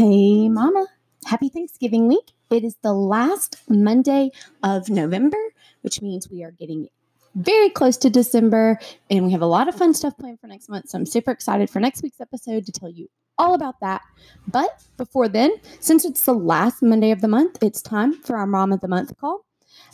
[0.00, 0.86] Hey, Mama.
[1.26, 2.32] Happy Thanksgiving week.
[2.48, 4.30] It is the last Monday
[4.62, 5.36] of November,
[5.82, 6.88] which means we are getting
[7.34, 10.70] very close to December and we have a lot of fun stuff planned for next
[10.70, 10.88] month.
[10.88, 14.00] So I'm super excited for next week's episode to tell you all about that.
[14.48, 18.46] But before then, since it's the last Monday of the month, it's time for our
[18.46, 19.44] Mom of the Month call.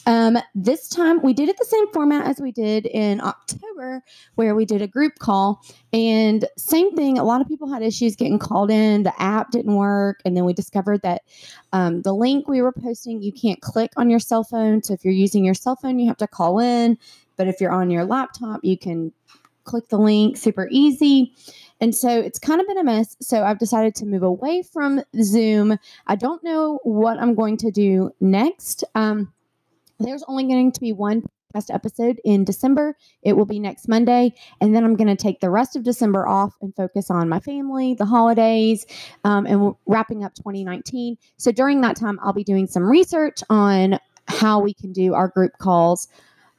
[0.07, 4.02] Um, this time we did it the same format as we did in October,
[4.36, 5.61] where we did a group call.
[5.93, 9.02] And same thing, a lot of people had issues getting called in.
[9.02, 10.20] The app didn't work.
[10.24, 11.23] And then we discovered that
[11.73, 14.83] um, the link we were posting, you can't click on your cell phone.
[14.83, 16.98] So if you're using your cell phone, you have to call in.
[17.36, 19.12] But if you're on your laptop, you can
[19.64, 21.34] click the link super easy.
[21.80, 23.16] And so it's kind of been a mess.
[23.20, 25.77] So I've decided to move away from Zoom.
[26.06, 28.84] I don't know what I'm going to do next.
[28.95, 29.33] Um,
[29.98, 31.23] there's only going to be one
[31.56, 32.96] podcast episode in December.
[33.23, 34.34] It will be next Monday.
[34.60, 37.41] And then I'm going to take the rest of December off and focus on my
[37.41, 38.86] family, the holidays,
[39.24, 41.16] um, and wrapping up 2019.
[41.36, 45.28] So during that time, I'll be doing some research on how we can do our
[45.28, 46.08] group calls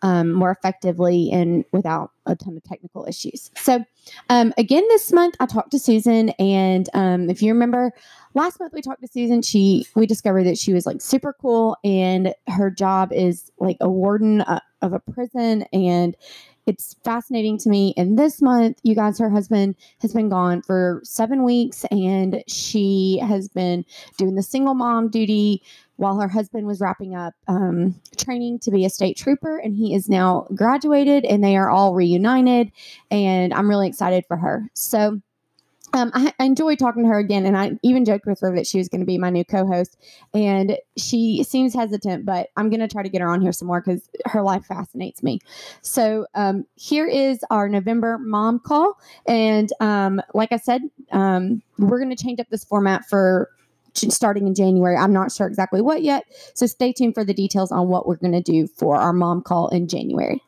[0.02, 3.52] um, more effectively and without a ton of technical issues.
[3.58, 3.84] So,
[4.30, 7.92] um, again, this month I talked to Susan, and um, if you remember,
[8.34, 9.42] last month we talked to Susan.
[9.42, 13.90] She we discovered that she was like super cool, and her job is like a
[13.90, 16.16] warden uh, of a prison, and
[16.68, 17.94] it's fascinating to me.
[17.98, 23.20] And this month, you guys, her husband has been gone for seven weeks, and she
[23.24, 23.86] has been
[24.18, 25.64] doing the single mom duty
[25.98, 29.94] while her husband was wrapping up um, training to be a state trooper, and he
[29.94, 32.72] is now graduated, and they are all reunited,
[33.12, 34.70] and I'm really excited for her.
[34.74, 35.22] So.
[35.94, 38.68] Um, I, I enjoyed talking to her again, and I even joked with her that
[38.68, 39.98] she was going to be my new co-host.
[40.34, 43.70] And she seems hesitant, but I'm going to try to get her on here some
[43.70, 45.40] more because her life fascinates me.
[45.82, 50.82] So um, here is our November mom call, and um, like I said,
[51.14, 53.50] um, we're going to change up this format for
[53.98, 54.96] starting in January.
[54.96, 56.24] I'm not sure exactly what yet.
[56.54, 59.42] So stay tuned for the details on what we're going to do for our mom
[59.42, 60.42] call in January.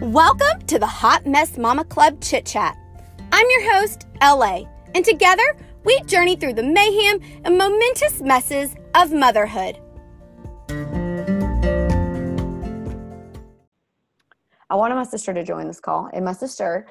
[0.00, 2.76] Welcome to the Hot Mess Mama Club Chit Chat.
[3.32, 4.62] I'm your host, LA,
[4.94, 9.80] and together we journey through the mayhem and momentous messes of motherhood.
[14.70, 16.86] I wanted my sister to join this call, and my sister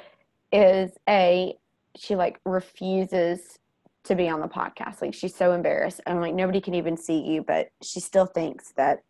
[0.52, 1.56] is a
[1.98, 3.60] she like refuses
[4.06, 5.02] to be on the podcast.
[5.02, 6.02] Like she's so embarrassed.
[6.06, 9.04] And I'm like nobody can even see you, but she still thinks that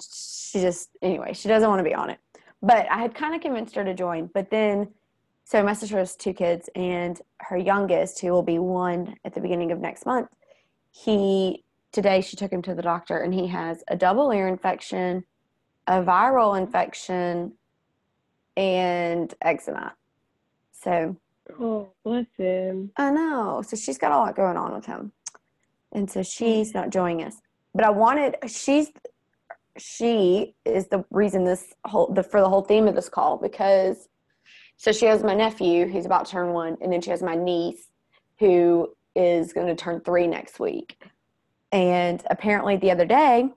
[0.00, 2.18] she just anyway, she doesn't want to be on it.
[2.62, 4.30] But I had kind of convinced her to join.
[4.32, 4.88] But then
[5.50, 9.40] so my sister has two kids and her youngest, who will be one at the
[9.40, 10.28] beginning of next month,
[10.92, 15.24] he today she took him to the doctor and he has a double ear infection,
[15.88, 17.52] a viral infection,
[18.56, 19.94] and eczema.
[20.70, 21.16] So
[21.58, 22.90] Oh, bless him.
[22.96, 23.62] I know.
[23.66, 25.12] So she's got a lot going on with him.
[25.92, 26.78] And so she's hmm.
[26.78, 27.36] not joining us.
[27.74, 28.88] But I wanted she's
[29.78, 34.08] she is the reason this whole the for the whole theme of this call because
[34.76, 37.34] so she has my nephew who's about to turn one, and then she has my
[37.34, 37.88] niece
[38.38, 40.96] who is going to turn three next week.
[41.70, 43.50] And apparently the other day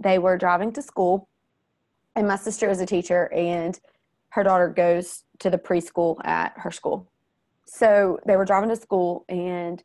[0.00, 1.28] they were driving to school
[2.14, 3.78] and my sister is a teacher and
[4.30, 7.08] her daughter goes to the preschool at her school
[7.66, 9.82] so they were driving to school and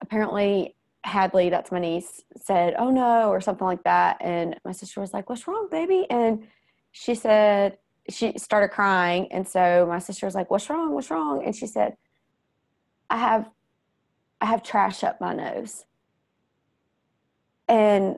[0.00, 0.74] apparently
[1.04, 4.18] Hadley, that's my niece, said, Oh no, or something like that.
[4.20, 6.06] And my sister was like, What's wrong, baby?
[6.10, 6.46] And
[6.92, 7.78] she said,
[8.08, 9.30] She started crying.
[9.32, 10.92] And so my sister was like, What's wrong?
[10.92, 11.44] What's wrong?
[11.44, 11.96] And she said,
[13.10, 13.48] I have
[14.40, 15.84] I have trash up my nose.
[17.68, 18.16] And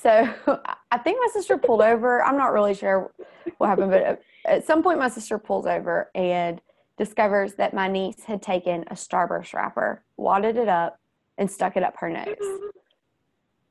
[0.00, 0.10] so
[0.90, 2.22] I think my sister pulled over.
[2.22, 3.12] I'm not really sure
[3.58, 6.60] what happened, but at some point my sister pulls over and
[6.96, 10.98] discovers that my niece had taken a Starburst wrapper, wadded it up,
[11.38, 12.36] and stuck it up her nose.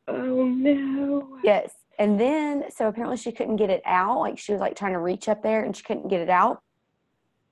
[0.07, 1.39] Oh no.
[1.43, 1.73] Yes.
[1.97, 4.19] And then, so apparently she couldn't get it out.
[4.19, 6.61] Like she was like trying to reach up there and she couldn't get it out.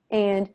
[0.08, 0.48] And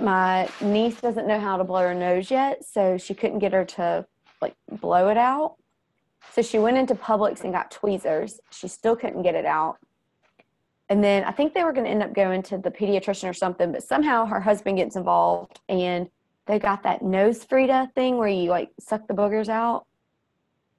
[0.00, 2.64] my niece doesn't know how to blow her nose yet.
[2.64, 4.06] So she couldn't get her to
[4.40, 5.56] like blow it out.
[6.32, 8.38] So she went into Publix and got tweezers.
[8.50, 9.78] She still couldn't get it out.
[10.90, 13.32] And then I think they were going to end up going to the pediatrician or
[13.32, 16.10] something, but somehow her husband gets involved and
[16.46, 19.86] they got that NoseFrida thing where you like suck the boogers out.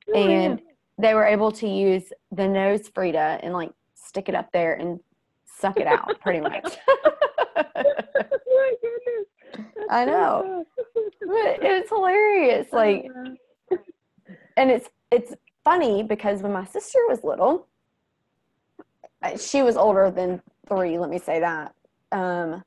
[0.10, 0.72] Oh, and yeah.
[0.98, 5.00] they were able to use the NoseFrida and like stick it up there and
[5.46, 6.78] suck it out pretty much.
[6.88, 9.69] oh my goodness.
[9.90, 10.66] I know.
[11.22, 12.68] but it's hilarious.
[12.74, 13.08] Like,
[14.58, 17.69] and it's, it's funny because when my sister was little,
[19.38, 21.74] she was older than three, let me say that.
[22.12, 22.64] um,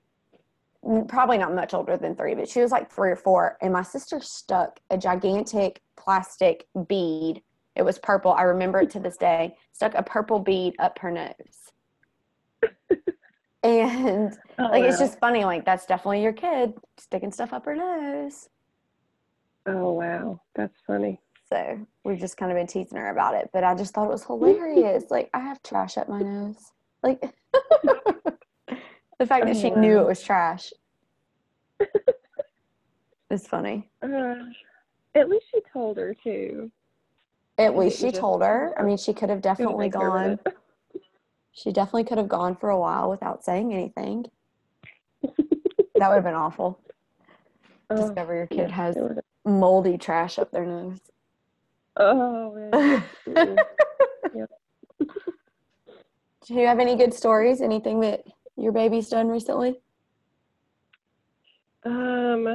[1.08, 3.56] probably not much older than three, but she was like three or four.
[3.62, 7.42] And my sister stuck a gigantic plastic bead.
[7.74, 8.32] It was purple.
[8.32, 9.56] I remember it to this day.
[9.72, 11.72] Stuck a purple bead up her nose.
[13.62, 15.44] and Oh, like it's just funny.
[15.44, 18.48] Like that's definitely your kid sticking stuff up her nose.
[19.66, 21.20] Oh wow, that's funny.
[21.54, 23.48] So we've just kind of been teasing her about it.
[23.52, 25.04] But I just thought it was hilarious.
[25.08, 26.72] like I have trash up my nose.
[27.04, 27.20] Like
[29.20, 30.72] the fact that she knew it was trash.
[33.30, 33.88] It's funny.
[34.02, 34.34] Uh,
[35.14, 36.72] at least she told her too.
[37.56, 38.74] At least she told her.
[38.76, 40.38] I mean, she could have definitely gone.
[41.56, 44.26] She definitely could have gone for a while without saying anything.
[45.94, 46.80] That would have been awful.
[47.90, 48.96] Oh, Discover your kid has
[49.44, 50.98] moldy trash up their nose.
[51.96, 53.04] Oh man.
[53.28, 53.58] Mm-mm.
[56.46, 57.60] Do you have any good stories?
[57.62, 58.22] Anything that
[58.56, 59.80] your baby's done recently?
[61.84, 62.46] Um,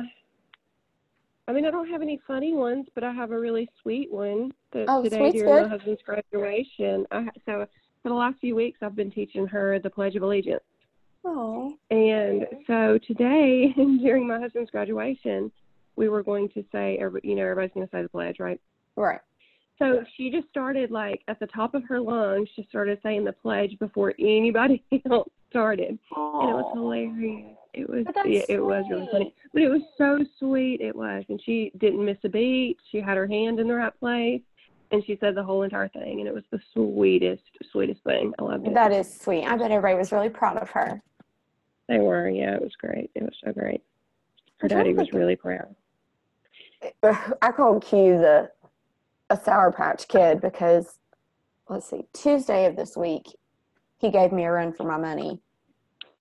[1.47, 4.51] I mean, I don't have any funny ones, but I have a really sweet one
[4.73, 5.63] that Oh, today during good.
[5.63, 7.07] my husband's graduation.
[7.11, 7.65] I, so
[8.03, 10.61] for the last few weeks, I've been teaching her the Pledge of Allegiance.
[11.25, 15.51] Oh, And so today, during my husband's graduation,
[15.95, 18.61] we were going to say, every- you know, everybody's going to say the pledge, right?
[18.95, 19.19] right.
[19.79, 22.49] So she just started like at the top of her lungs.
[22.55, 27.55] She started saying the pledge before anybody else started, and it was hilarious.
[27.73, 30.81] It was it, it was really funny, but it was so sweet.
[30.81, 32.77] It was, and she didn't miss a beat.
[32.91, 34.41] She had her hand in the right place,
[34.91, 38.33] and she said the whole entire thing, and it was the sweetest, sweetest thing.
[38.37, 38.73] I loved it.
[38.73, 39.45] That is sweet.
[39.45, 41.01] I bet everybody was really proud of her.
[41.87, 43.11] They were, yeah, it was great.
[43.15, 43.81] It was so great.
[44.57, 45.75] Her I'm trying to daddy was really proud.
[47.41, 48.51] I called Q the
[49.29, 50.99] a Sour Patch Kid because
[51.69, 53.27] let's see, Tuesday of this week,
[53.99, 55.39] he gave me a run for my money.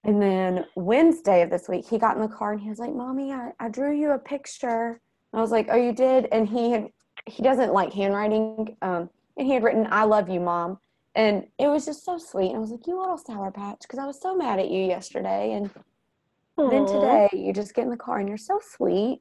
[0.05, 2.95] And then Wednesday of this week, he got in the car and he was like,
[2.95, 5.01] Mommy, I, I drew you a picture.
[5.33, 6.29] I was like, Oh, you did?
[6.33, 6.89] And he had
[7.27, 8.77] he doesn't like handwriting.
[8.83, 10.79] Um, and he had written, I love you, Mom.
[11.15, 12.49] And it was just so sweet.
[12.49, 14.85] And I was like, You little sour patch, because I was so mad at you
[14.85, 15.53] yesterday.
[15.53, 15.71] And
[16.57, 19.21] then today you just get in the car and you're so sweet.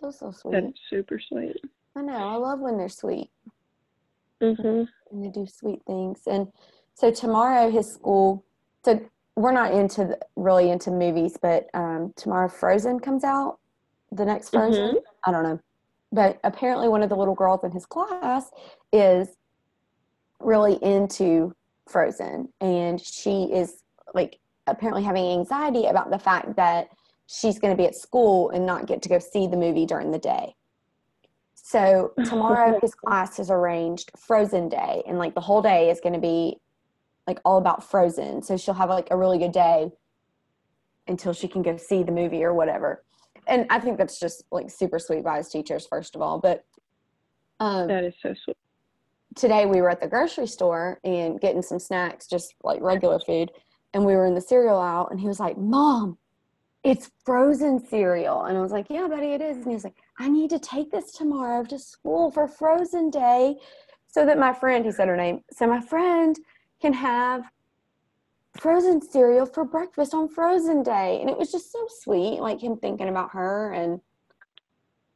[0.00, 0.52] So so sweet.
[0.52, 1.56] that is super sweet.
[1.96, 2.14] I know.
[2.16, 3.30] I love when they're sweet
[4.40, 4.88] Mhm.
[5.10, 6.26] and they do sweet things.
[6.26, 6.52] And
[6.94, 8.44] so tomorrow his school.
[8.84, 9.00] So
[9.36, 13.58] we're not into the, really into movies, but um, tomorrow Frozen comes out.
[14.12, 14.96] The next Frozen.
[15.24, 15.60] I don't know,
[16.12, 18.50] but apparently one of the little girls in his class
[18.92, 19.36] is
[20.40, 21.54] really into
[21.88, 23.82] Frozen, and she is
[24.14, 26.88] like apparently having anxiety about the fact that
[27.28, 30.10] she's going to be at school and not get to go see the movie during
[30.10, 30.54] the day.
[31.54, 36.14] So tomorrow his class has arranged Frozen Day and like the whole day is going
[36.14, 36.56] to be
[37.26, 38.42] like all about Frozen.
[38.42, 39.90] So she'll have like a really good day
[41.06, 43.04] until she can go see the movie or whatever.
[43.46, 46.64] And I think that's just like super sweet by his teachers first of all, but
[47.60, 48.56] um That is so sweet.
[49.36, 53.50] today we were at the grocery store and getting some snacks, just like regular food.
[53.92, 56.18] And we were in the cereal aisle, and he was like, Mom,
[56.88, 58.44] it's frozen cereal.
[58.44, 59.58] And I was like, Yeah, buddy, it is.
[59.58, 63.56] And he was like, I need to take this tomorrow to school for Frozen Day
[64.06, 66.38] so that my friend, he said her name, so my friend
[66.80, 67.44] can have
[68.58, 71.18] frozen cereal for breakfast on Frozen Day.
[71.20, 74.00] And it was just so sweet, like him thinking about her and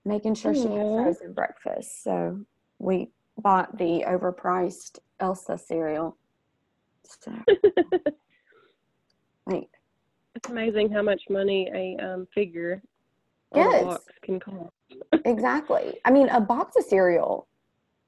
[0.05, 2.05] making sure she had frozen breakfast.
[2.05, 2.45] So
[2.79, 6.19] we bought the overpriced Elsa cereal.
[7.05, 7.33] So,
[9.47, 9.71] like,
[10.35, 12.83] It's amazing how much money a um, figure
[13.55, 13.85] Yes.
[13.85, 14.71] box can cost.
[15.25, 15.99] exactly.
[16.05, 17.47] I mean, a box of cereal,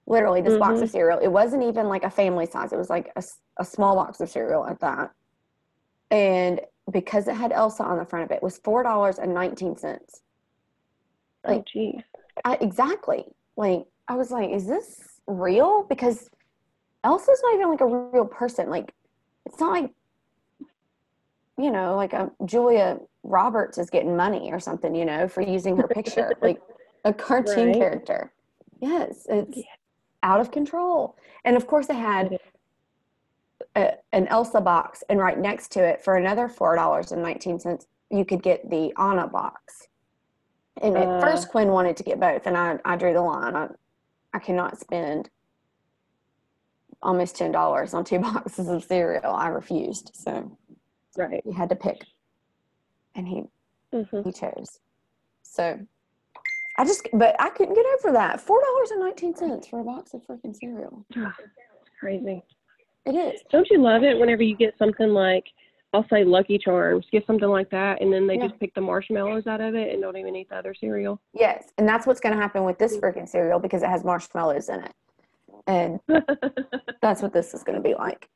[0.07, 2.73] literally, this box of cereal, it wasn't even like a family size.
[2.73, 3.23] It was like a,
[3.59, 5.11] a small box of cereal at that.
[6.11, 10.01] And because it had Elsa on the front of it, it was $4.19.
[11.45, 12.01] Oh, Like, geez.
[12.45, 13.25] I, exactly.
[13.57, 15.85] Like, I was like, is this real?
[15.85, 16.29] Because
[17.05, 18.69] Elsa's not even like a real person.
[18.71, 18.93] Like,
[19.47, 19.91] it's not like,
[21.59, 25.77] you know, like a Julia Roberts is getting money or something, you know, for using
[25.77, 26.61] her picture, like
[27.05, 27.77] a cartoon Right.
[27.79, 28.33] character.
[28.81, 29.61] Yes, it's
[30.23, 31.17] out of control.
[31.45, 32.37] And of course, they had
[33.77, 37.59] a, an Elsa box, and right next to it, for another four dollars and nineteen
[37.61, 39.89] cents, you could get the Anna box.
[40.83, 41.21] And at Uh.
[41.21, 43.55] first, Quinn wanted to get both, and I, I drew the line.
[43.55, 43.69] I,
[44.33, 45.31] I cannot spend
[47.03, 49.33] almost ten dollars on two boxes of cereal.
[49.35, 50.57] I refused, so
[51.17, 51.43] Right.
[51.45, 52.05] he had to pick,
[53.15, 53.43] and he
[53.93, 54.81] hmm he chose.
[55.43, 55.79] So
[56.77, 58.41] I just, but I couldn't get over that.
[58.41, 61.05] Four dollars and nineteen cents for a box of freaking cereal.
[62.01, 62.43] Crazy.
[63.07, 63.43] It is.
[63.51, 65.45] Don't you love it whenever you get something like
[65.93, 67.07] I'll say Lucky Charms.
[67.13, 68.49] Get something like that, and then they Yeah.
[68.49, 71.21] just pick the marshmallows out of it and don't even eat the other cereal.
[71.33, 74.69] Yes, and that's what's going to happen with this freaking cereal because it has marshmallows
[74.69, 74.93] in it,
[75.69, 76.01] and
[77.01, 78.29] that's what this is going to be like.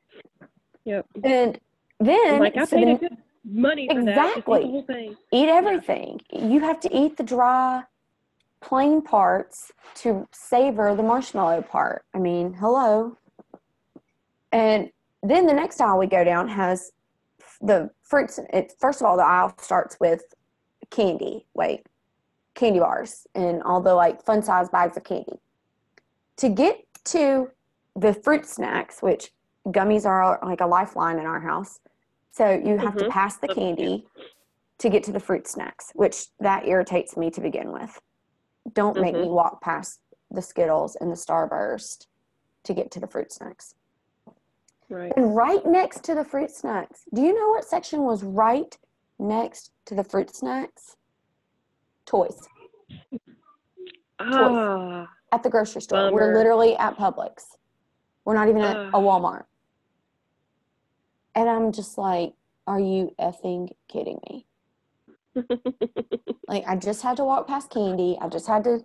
[0.85, 1.05] yep.
[1.23, 1.59] And
[1.99, 4.01] then like I so paid then a good money for that.
[4.01, 4.83] Eat Exactly.
[4.87, 5.17] thing.
[5.31, 6.21] eat everything.
[6.31, 7.83] You have to eat the dry,
[8.61, 12.05] plain parts to savor the marshmallow part.
[12.13, 13.17] I mean, hello.
[14.51, 14.89] And
[15.21, 16.91] then the next aisle we go down has
[17.61, 18.39] the fruits.
[18.53, 20.23] It, first of all, the aisle starts with
[20.89, 21.45] candy.
[21.53, 21.85] Wait,
[22.55, 25.39] candy bars and all the like fun size bags of candy.
[26.37, 27.51] To get to
[27.95, 29.31] the fruit snacks, which
[29.67, 31.79] gummies are like a lifeline in our house.
[32.31, 33.09] So you have to Mhm.
[33.09, 34.07] pass the candy
[34.77, 37.99] to get to the fruit snacks, which that irritates me to begin with.
[38.73, 39.99] Don't make me walk past
[40.31, 42.07] the Skittles and the Starburst
[42.63, 43.75] to get to the fruit snacks.
[44.89, 45.11] Right.
[45.15, 48.77] And right next to the fruit snacks, do you know what section was right
[49.17, 50.95] next to the fruit snacks?
[52.05, 52.47] Toys
[54.19, 55.07] Ah.
[55.31, 56.11] at the grocery store.
[56.11, 57.55] We're literally at Publix.
[58.25, 59.45] We're not even at a Walmart.
[61.35, 62.33] And I'm just like,
[62.67, 64.45] are you effing kidding me?
[66.49, 68.17] Like, I just had to walk past candy.
[68.19, 68.83] I just had to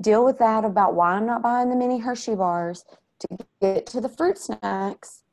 [0.00, 2.84] deal with that about why I'm not buying the mini Hershey bars
[3.18, 3.28] to
[3.60, 5.24] get to the fruit snacks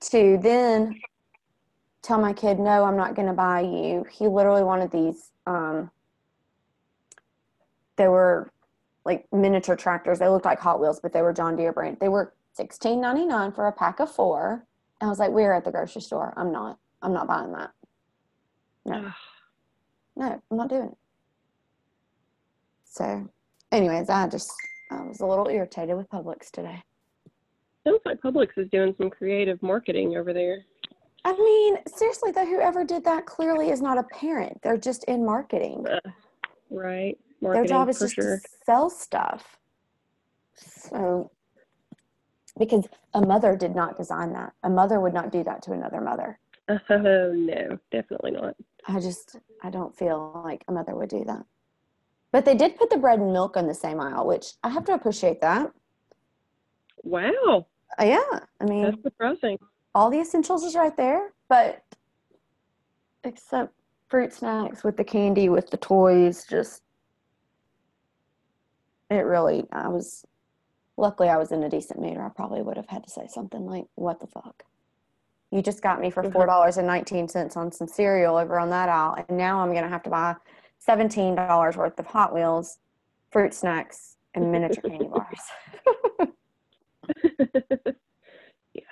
[0.00, 1.00] to then
[2.02, 4.04] tell my kid, no, I'm not going to buy you.
[4.12, 5.30] He literally wanted these.
[5.46, 5.90] Um,
[7.96, 8.52] they were
[9.06, 10.18] like miniature tractors.
[10.18, 11.96] They looked like Hot Wheels, but they were John Deere brand.
[11.98, 14.66] They were $16.99 for a pack of four.
[15.00, 16.34] I was like, we're at the grocery store.
[16.36, 16.78] I'm not.
[17.02, 17.70] I'm not buying that.
[18.84, 19.12] No.
[20.16, 20.98] No, I'm not doing it.
[22.84, 23.28] So,
[23.70, 24.52] anyways, I just
[24.90, 26.82] I was a little irritated with Publix today.
[27.84, 30.64] Sounds like Publix is doing some creative marketing over there.
[31.24, 34.60] I mean, seriously though, whoever did that clearly is not a parent.
[34.62, 35.86] They're just in marketing.
[36.70, 37.16] Right.
[37.40, 38.40] Their job is just sure.
[38.40, 39.58] to sell stuff.
[40.54, 41.30] So,
[42.58, 46.00] because a mother did not design that, a mother would not do that to another
[46.00, 46.38] mother.
[46.90, 48.54] Oh no, definitely not.
[48.86, 51.44] I just I don't feel like a mother would do that.
[52.30, 54.84] But they did put the bread and milk on the same aisle, which I have
[54.84, 55.72] to appreciate that.
[57.04, 57.66] Wow,
[57.98, 59.58] Uh, yeah, I mean, that's surprising.
[59.94, 61.82] all the essentials is right there, but
[63.24, 63.72] except
[64.08, 66.82] fruit snacks with the candy, with the toys, just
[69.10, 69.64] it really.
[69.72, 70.24] I was
[70.98, 73.26] luckily I was in a decent mood, or I probably would have had to say
[73.28, 74.64] something like, "What the fuck."
[75.50, 76.32] You just got me for Mhm.
[76.32, 79.72] four dollars and nineteen cents on some cereal over on that aisle, and now I'm
[79.72, 80.36] gonna have to buy
[80.78, 82.78] seventeen dollars worth of Hot Wheels,
[83.30, 85.40] fruit snacks, and miniature candy bars.
[88.74, 88.84] yes.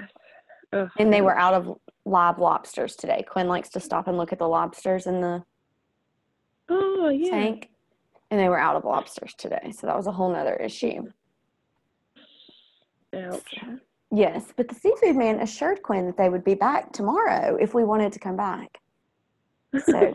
[0.72, 0.90] Ugh.
[0.98, 3.22] And they were out of live lobsters today.
[3.28, 5.44] Quinn likes to stop and look at the lobsters in the
[6.68, 7.30] Oh yeah.
[7.30, 7.70] tank,
[8.30, 9.70] and they were out of lobsters today.
[9.72, 11.12] So that was a whole nother issue.
[13.16, 13.54] Ouch.
[14.12, 17.84] Yes, but the seafood man assured Quinn that they would be back tomorrow if we
[17.84, 18.78] wanted to come back.
[19.74, 20.14] So, so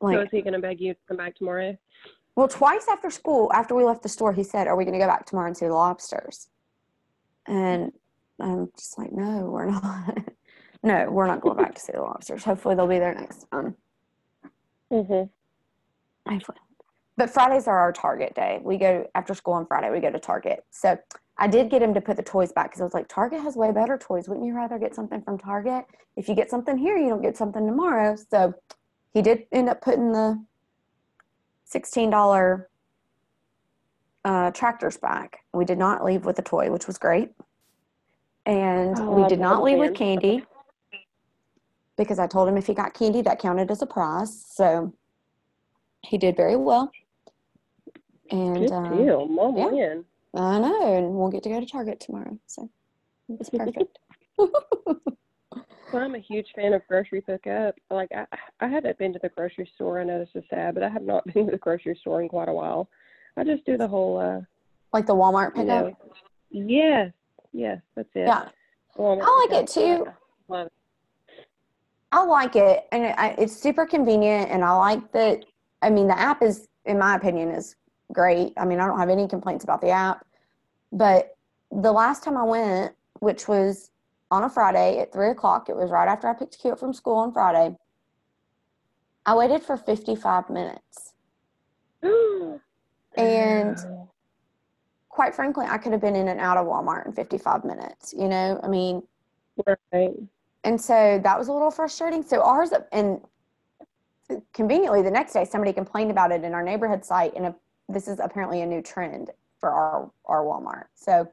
[0.00, 1.76] like, is he gonna beg you to come back tomorrow?
[2.38, 5.04] well, twice after school, after we left the store, he said, "Are we going to
[5.04, 6.48] go back tomorrow and see the lobsters?"
[7.48, 7.90] And
[8.38, 10.18] I'm just like, "No, we're not.
[10.84, 12.44] no, we're not going back to see the lobsters.
[12.44, 13.74] Hopefully, they'll be there next time."
[14.92, 16.32] Mm-hmm.
[16.32, 16.58] Hopefully.
[17.16, 18.60] But Fridays are our Target day.
[18.62, 19.90] We go after school on Friday.
[19.90, 20.64] We go to Target.
[20.70, 20.96] So
[21.38, 23.54] I did get him to put the toys back because I was like, Target has
[23.54, 24.28] way better toys.
[24.28, 25.84] Wouldn't you rather get something from Target?
[26.16, 28.16] If you get something here, you don't get something tomorrow.
[28.30, 28.54] So
[29.14, 30.44] he did end up putting the
[31.64, 32.68] sixteen dollar
[34.24, 35.38] uh, tractors back.
[35.52, 37.30] We did not leave with a toy, which was great,
[38.44, 40.44] and Oh, we did not leave with candy
[41.96, 44.44] because I told him if he got candy, that counted as a prize.
[44.48, 44.92] So
[46.02, 46.90] he did very well.
[48.30, 49.26] And Good uh, deal.
[49.26, 49.66] Mom yeah.
[49.66, 50.04] win.
[50.34, 52.38] I know, and we'll get to go to Target tomorrow.
[52.46, 52.70] So
[53.28, 53.98] it's perfect.
[55.92, 57.74] Well, I'm a huge fan of grocery pickup.
[57.90, 58.26] Like I,
[58.60, 60.00] I haven't been to the grocery store.
[60.00, 62.28] I know this is sad, but I have not been to the grocery store in
[62.28, 62.88] quite a while.
[63.36, 64.40] I just do the whole, uh,
[64.92, 65.86] like the Walmart you pickup.
[65.86, 65.96] know,
[66.50, 67.12] yes,
[67.52, 68.26] yes, that's it.
[68.26, 68.48] Yeah,
[68.98, 70.06] Walmart I like it too.
[70.50, 70.72] It.
[72.10, 74.50] I like it, and it, I, it's super convenient.
[74.50, 75.44] And I like that.
[75.82, 77.76] I mean, the app is, in my opinion, is
[78.12, 78.52] great.
[78.56, 80.24] I mean, I don't have any complaints about the app.
[80.92, 81.36] But
[81.70, 83.90] the last time I went, which was
[84.30, 86.92] on a Friday at three o'clock, it was right after I picked Q up from
[86.92, 87.76] school on Friday.
[89.26, 91.14] I waited for fifty-five minutes.
[93.16, 93.76] And
[95.18, 98.14] quite frankly, I could have been in and out of Walmart in 55 minutes.
[98.16, 99.02] You know, I mean,
[99.92, 100.12] right.
[100.62, 102.22] and so that was a little frustrating.
[102.22, 103.20] So ours, and
[104.52, 107.54] conveniently, the next day somebody complained about it in our neighborhood site, and a,
[107.88, 110.84] this is apparently a new trend for our our Walmart.
[110.94, 111.28] So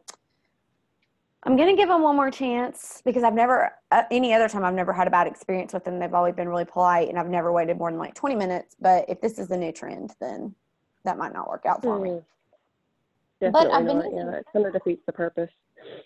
[1.43, 4.73] I'm gonna give them one more chance because I've never uh, any other time I've
[4.73, 5.99] never had a bad experience with them.
[5.99, 8.75] They've always been really polite, and I've never waited more than like 20 minutes.
[8.79, 10.55] But if this is a new trend, then
[11.03, 12.11] that might not work out for me.
[12.11, 12.17] Hmm.
[13.41, 14.13] But Definitely I've been not.
[14.13, 15.51] Yeah, that kind of defeats the purpose.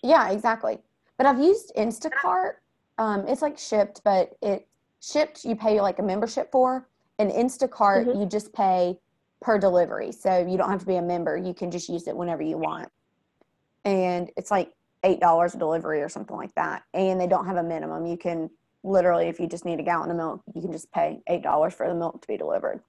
[0.04, 0.80] Yeah, exactly.
[1.18, 2.54] But I've used Instacart.
[2.98, 4.68] Um, it's like Shipt, but it
[5.02, 6.90] Shipt you pay like a membership for,
[7.20, 8.20] and Instacart Mhm.
[8.20, 9.00] you just pay
[9.42, 10.12] per delivery.
[10.12, 11.38] So you don't have to be a member.
[11.38, 12.90] You can just use it whenever you want.
[13.86, 16.84] And it's like eight dollars a delivery or something like that.
[16.94, 18.06] And they don't have a minimum.
[18.06, 18.50] You can
[18.84, 21.74] literally, if you just need a gallon of milk, you can just pay eight dollars
[21.74, 22.82] for the milk to be delivered.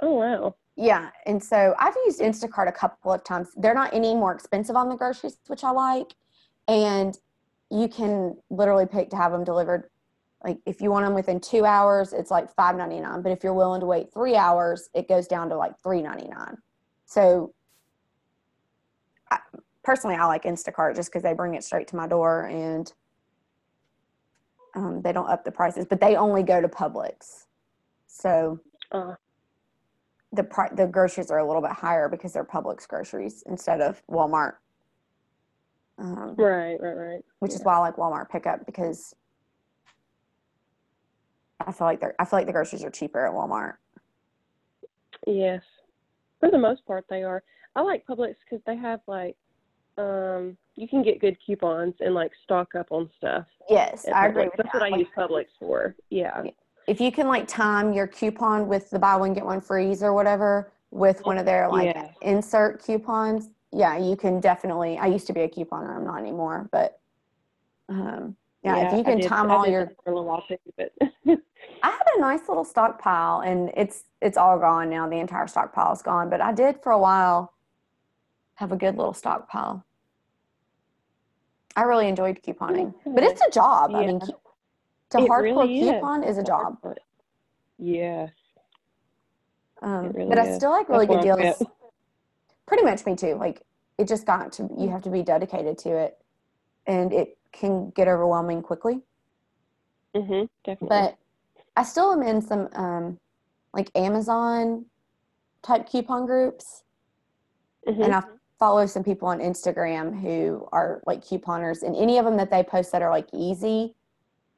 [0.00, 0.54] Oh wow.
[0.76, 3.48] Yeah, and so I've used Instacart a couple of times.
[3.56, 6.14] They're not any more expensive on the groceries, which I like.
[6.68, 7.18] And
[7.70, 9.90] you can literally pick to have them delivered.
[10.42, 13.22] Like if you want them within two hours, it's like five ninety nine.
[13.22, 16.28] But if you're willing to wait three hours, it goes down to like three ninety
[16.28, 16.56] nine.
[17.04, 17.52] So
[19.30, 19.38] I,
[19.82, 22.90] personally, I like Instacart just because they bring it straight to my door and
[24.74, 25.86] um, they don't up the prices.
[25.88, 27.46] But they only go to Publix,
[28.06, 28.60] so
[28.92, 29.14] Uh,
[30.32, 34.02] the pri- the groceries are a little bit higher because they're Publix groceries instead of
[34.06, 34.54] Walmart.
[35.98, 37.24] Um, right, right, right.
[37.40, 39.14] which is why I like Walmart pickup because
[41.66, 43.74] I feel like they're I feel like the groceries are cheaper at Walmart.
[45.26, 45.62] Yes,
[46.38, 47.42] for the most part they are.
[47.76, 49.36] I like Publix because they have like,
[49.98, 53.46] um, you can get good coupons and like stock up on stuff.
[53.68, 54.30] Yes, I Publix.
[54.30, 54.80] agree That's that.
[54.80, 55.94] what I use Publix for.
[56.08, 56.42] Yeah.
[56.86, 60.12] if you can like time your coupon with the buy one get one freeze or
[60.14, 64.98] whatever with one of their like insert coupons, yeah, you can definitely.
[64.98, 66.98] I used to be a couponer, I'm not anymore, but
[67.88, 70.56] um, yeah, if you can did- time all your that for a little while too,
[70.76, 70.92] but
[71.82, 75.08] I had a nice little stockpile and it's it's all gone now.
[75.08, 77.52] The entire stockpile is gone, but I did for a while
[78.54, 79.84] have a good little stockpile.
[81.76, 83.94] I really enjoyed couponing, but it's a job.
[83.94, 84.26] I mean, to
[85.18, 85.90] It hardcore really is.
[85.90, 86.76] coupon is a job.
[87.78, 88.30] yes.
[89.82, 90.56] Um, really but I is.
[90.56, 91.62] still like really That's good deals.
[92.66, 93.34] Pretty much me too.
[93.36, 93.62] Like
[93.96, 96.18] it just got to you have to be dedicated to it,
[96.86, 99.00] and it can get overwhelming quickly.
[100.14, 100.48] Mhm.
[100.64, 100.88] Definitely.
[100.88, 101.16] but
[101.76, 103.18] I still am in some um,
[103.72, 104.86] like Amazon
[105.62, 106.84] type coupon groups,
[107.86, 108.04] Mhm.
[108.04, 108.22] and I
[108.58, 112.62] follow some people on Instagram who are like couponers, and any of them that they
[112.62, 113.94] post that are like easy,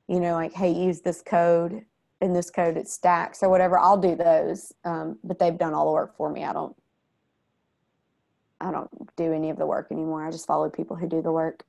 [0.08, 1.84] you know, like hey, use this code,
[2.20, 3.78] and this code it stacks or whatever.
[3.78, 6.44] I'll do those, um, but they've done all the work for me.
[6.44, 6.76] I don't,
[8.60, 10.24] I don't do any of the work anymore.
[10.24, 11.64] I just follow people who do the work.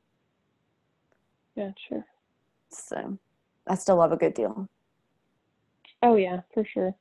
[1.56, 2.06] Yeah, sure.
[2.70, 3.18] So
[3.68, 4.68] I still love a good deal.
[6.04, 6.94] Oh yeah, for sure.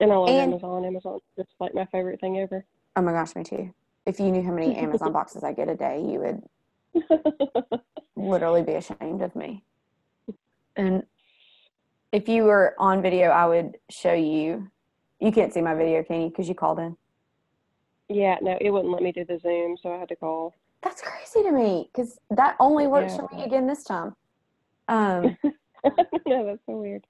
[0.00, 0.84] And I love And- Amazon.
[0.84, 2.64] Amazon's just like my favorite thing ever.
[2.94, 3.74] Oh my gosh, me too.
[4.06, 6.42] If you knew how many Amazon boxes I get a day, you would
[8.16, 9.64] literally be ashamed of me.
[10.76, 11.02] And
[12.12, 14.70] if you were on video, I would show you.
[15.20, 16.28] You can't see my video, can you?
[16.28, 16.96] Because you called in.
[18.08, 20.54] yeah, no, it wouldn't let me do the Zoom, so I had to call.
[20.82, 24.14] That's crazy to me because that only works for me again this time.
[24.86, 25.36] Um,
[26.26, 27.04] no, that's so weird.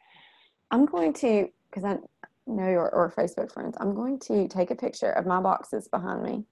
[0.71, 1.99] I'm going to, because I
[2.47, 6.23] know your or Facebook friends, I'm going to take a picture of my boxes behind
[6.23, 6.45] me.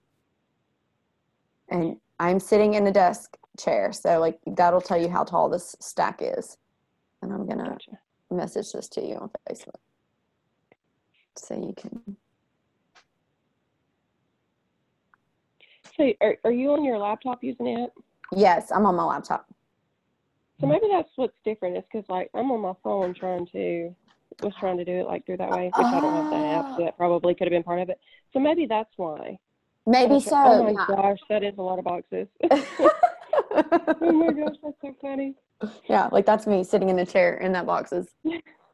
[1.68, 5.74] And I'm sitting in a desk chair, so like that'll tell you how tall this
[5.80, 6.56] stack is.
[7.22, 7.98] And I'm gonna Gotcha.
[8.30, 9.80] message this to you on Facebook.
[11.36, 12.16] So you can
[15.96, 17.90] So, are are you on your laptop using it?
[18.34, 19.46] Yes, I'm on my laptop.
[20.60, 21.76] So maybe that's what's different.
[21.76, 23.94] It's because like I'm on my phone trying to
[24.42, 26.64] was trying to do it like through that way, which I don't have the app,
[26.76, 26.84] so ah.
[26.84, 27.98] that probably could have been part of it.
[28.32, 29.38] So maybe that's why.
[29.86, 30.36] Maybe oh, so.
[30.36, 30.86] Oh my yeah.
[30.88, 32.28] gosh, that is a lot of boxes.
[32.50, 35.34] oh my gosh, that's so funny.
[35.88, 38.08] yeah, like that's me sitting in a chair in that box is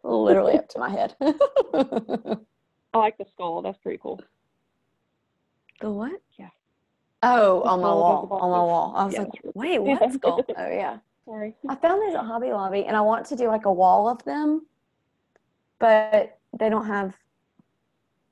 [0.03, 1.15] literally up to my head.
[1.21, 3.63] I like the skull.
[3.63, 4.21] That's pretty cool.
[5.81, 6.21] The what?
[6.39, 6.49] Yeah.
[7.23, 8.29] Oh, The on my wall.
[8.31, 8.95] On my wall.
[8.97, 10.45] I was Yeah, like, wait, what skull?
[10.57, 10.99] Oh yeah.
[11.25, 11.55] Sorry.
[11.69, 14.23] I found these at Hobby Lobby and I want to do like a wall of
[14.25, 14.67] them,
[15.83, 17.13] but they don't have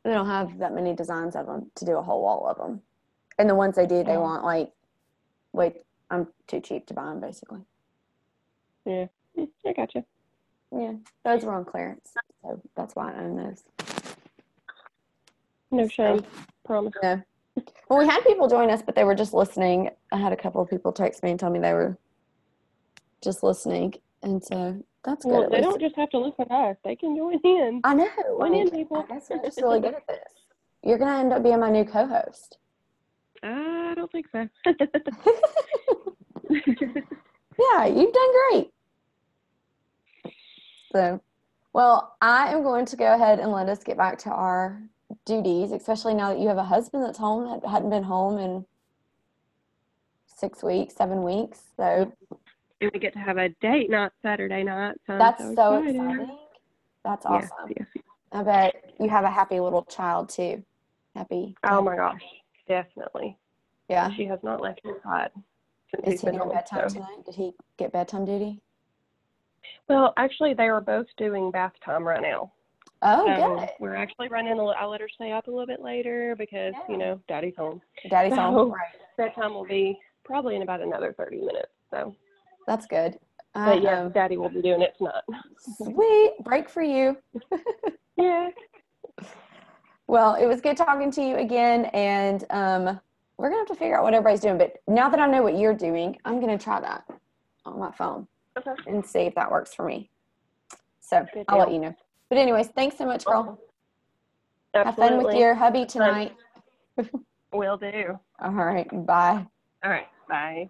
[0.04, 2.80] they don't have that many designs of them to do a whole wall of them.
[3.38, 4.70] And the ones they do, they want like
[5.52, 7.60] wait, I'm too cheap to buy them basically.
[8.86, 9.06] Yeah,
[9.66, 10.04] I gotcha.
[10.72, 10.92] Yeah,
[11.24, 13.64] those were on clearance, so that's why I own those.
[15.72, 16.24] No shame.
[16.64, 16.94] Promise.
[17.02, 17.20] No.
[17.88, 19.90] Well, we had people join us, but they were just listening.
[20.12, 21.98] I had a couple of people text me and tell me they were
[23.20, 25.32] just listening, and so that's good.
[25.32, 27.80] Well, at they don't just have to listen to us; they can join in.
[27.84, 28.08] I know.
[28.38, 28.98] Join I, in, people.
[28.98, 30.18] I guess we're just really good at this.
[30.82, 32.58] You're gonna end up being my new co-host.
[33.42, 34.48] I don't think so.
[37.60, 38.70] Yeah, you've done great.
[40.92, 41.20] So,
[41.72, 44.82] well, I am going to go ahead and let us get back to our
[45.26, 48.64] duties, especially now that you have a husband that's home that hadn't been home in
[50.26, 51.60] six weeks, seven weeks.
[51.76, 52.12] So
[52.80, 54.96] and we get to have a date night Saturday night.
[55.06, 55.96] So that's so, so excited.
[55.96, 56.38] exciting.
[57.04, 57.72] That's awesome.
[57.76, 57.86] yes.
[58.32, 60.62] I bet you have a happy little child too.
[61.16, 61.56] Happy.
[61.64, 62.22] Oh my gosh,
[62.68, 63.36] definitely.
[63.88, 64.10] Yeah.
[64.12, 65.30] She has not left his side
[66.04, 66.50] Is he home.
[66.50, 67.24] bedtime so- tonight?
[67.26, 68.60] Did he get bedtime duty?
[69.88, 72.52] Well, actually, they are both doing bath time right now.
[73.02, 73.68] Oh, so good.
[73.80, 74.74] we're actually running a little.
[74.78, 76.92] I let her stay up a little bit later because Yeah.
[76.92, 77.80] you know Daddy's home.
[78.08, 78.54] Daddy's home.
[78.54, 78.88] So- Right.
[79.16, 81.72] Bedtime will be probably in about another thirty minutes.
[81.90, 82.14] So,
[82.70, 83.18] That's good.
[83.52, 85.24] but yeah, Um, Daddy will be doing it tonight.
[85.58, 87.16] sweet break for you.
[88.16, 88.50] Yeah.
[90.06, 93.00] Well, it was good talking to you again, and um,
[93.38, 94.58] we're gonna have to figure out what everybody's doing.
[94.58, 97.04] But now that I know what you're doing, I'm gonna try that
[97.64, 98.28] on my phone
[98.58, 98.72] Okay.
[98.86, 100.10] and see if that works for me.
[101.00, 101.94] So Good I'll let you know.
[102.28, 103.58] But anyways, thanks so much, girl.
[104.74, 104.84] Awesome.
[104.86, 106.36] Have fun with your hubby tonight.
[107.52, 108.18] Will do.
[108.38, 109.46] All right, bye.
[109.82, 110.08] All right.
[110.28, 110.68] Bye.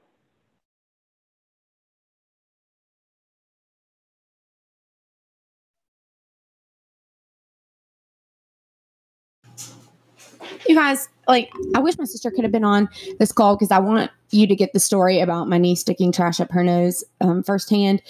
[10.69, 13.79] You guys, like, I wish my sister could have been on this call because I
[13.79, 17.43] want you to get the story about my niece sticking trash up her nose um,
[17.43, 18.03] firsthand.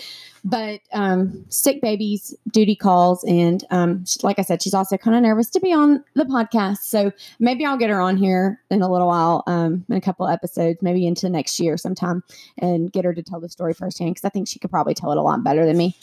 [0.42, 5.22] But um, sick babies, duty calls, and um, like I said, she's also kind of
[5.22, 6.78] nervous to be on the podcast.
[6.78, 10.26] So maybe I'll get her on here in a little while, um, in a couple
[10.26, 12.24] episodes, maybe into next year sometime,
[12.56, 15.12] and get her to tell the story firsthand because I think she could probably tell
[15.12, 15.94] it a lot better than me.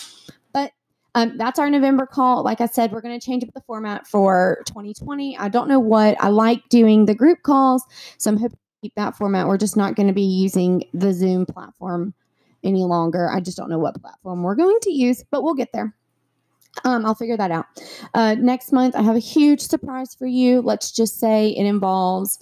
[1.16, 2.44] Um, that's our November call.
[2.44, 5.38] Like I said, we're going to change up the format for 2020.
[5.38, 7.84] I don't know what I like doing the group calls,
[8.18, 9.48] so I'm hoping to keep that format.
[9.48, 12.14] We're just not going to be using the Zoom platform
[12.64, 13.30] any longer.
[13.30, 15.96] I just don't know what platform we're going to use, but we'll get there.
[16.84, 17.66] Um, I'll figure that out.
[18.14, 20.62] Uh, next month, I have a huge surprise for you.
[20.62, 22.40] Let's just say it involves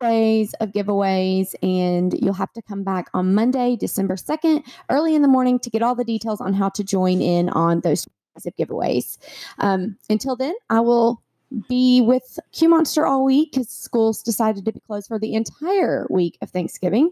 [0.00, 5.22] days of giveaways, and you'll have to come back on Monday, December 2nd, early in
[5.22, 8.06] the morning to get all the details on how to join in on those
[8.46, 9.18] of giveaways.
[9.58, 11.22] Um, until then, I will
[11.68, 16.06] be with Q Monster all week because schools decided to be closed for the entire
[16.08, 17.10] week of Thanksgiving.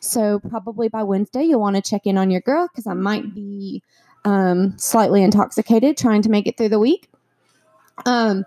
[0.00, 3.34] So probably by Wednesday, you'll want to check in on your girl because I might
[3.34, 3.82] be
[4.24, 7.08] um, slightly intoxicated trying to make it through the week.
[8.04, 8.44] Um,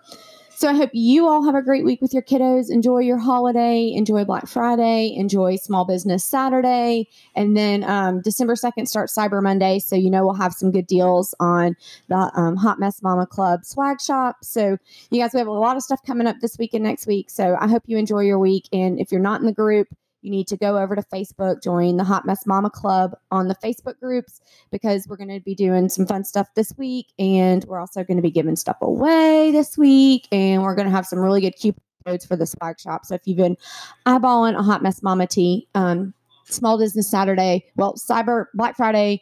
[0.60, 2.70] so I hope you all have a great week with your kiddos.
[2.70, 3.94] Enjoy your holiday.
[3.94, 5.16] Enjoy Black Friday.
[5.16, 7.08] Enjoy Small Business Saturday.
[7.34, 9.80] And then um, December 2nd starts Cyber Monday.
[9.80, 11.78] So you know we'll have some good deals on
[12.10, 14.44] the um, Hot Mess Mama Club swag shop.
[14.44, 14.76] So
[15.12, 17.30] you guys, we have a lot of stuff coming up this week and next week.
[17.30, 18.68] So I hope you enjoy your week.
[18.74, 19.88] And if you're not in the group,
[20.22, 23.56] you need to go over to Facebook, join the Hot Mess Mama Club on the
[23.56, 27.08] Facebook groups because we're going to be doing some fun stuff this week.
[27.18, 30.28] And we're also going to be giving stuff away this week.
[30.32, 33.06] And we're going to have some really good coupon codes for the swag shop.
[33.06, 33.58] So if you've been
[34.06, 36.14] eyeballing a Hot Mess Mama tee, um,
[36.46, 39.22] Small Business Saturday, well, Cyber Black Friday,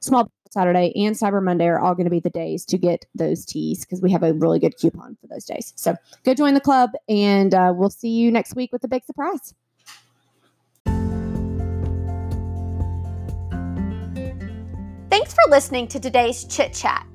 [0.00, 3.04] Small Business Saturday, and Cyber Monday are all going to be the days to get
[3.14, 5.72] those tees because we have a really good coupon for those days.
[5.76, 9.04] So go join the club, and uh, we'll see you next week with a big
[9.04, 9.54] surprise.
[15.10, 17.06] Thanks for listening to today's Chit Chat.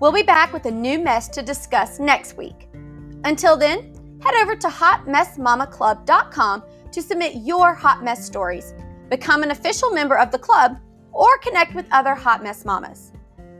[0.00, 2.66] We'll be back with a new mess to discuss next week.
[3.24, 6.62] Until then, head over to hotmessmamaclub.com
[6.92, 8.72] to submit your hot mess stories,
[9.10, 10.78] become an official member of the club,
[11.12, 13.12] or connect with other hot mess mamas.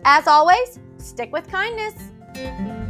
[0.05, 2.82] As always, stick with kindness.